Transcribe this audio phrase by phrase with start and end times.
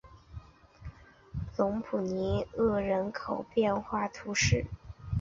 [1.55, 4.65] 隆普尼厄人口变化图示